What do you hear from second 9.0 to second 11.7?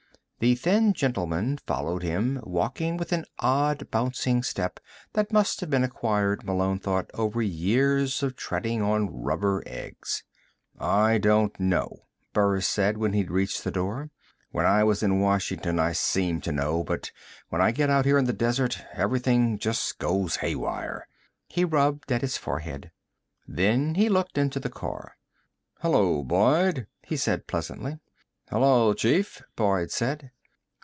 rubber eggs. "I don't